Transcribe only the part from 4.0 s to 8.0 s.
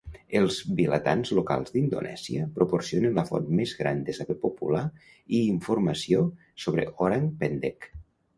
de saber popular i informació sobre Orang Pendek.